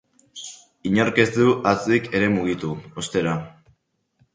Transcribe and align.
Inork 0.91 1.21
ez 1.25 1.27
du 1.37 1.47
hatzik 1.75 2.11
ere 2.21 2.33
mugitu, 2.41 2.77
ostera. 3.05 3.41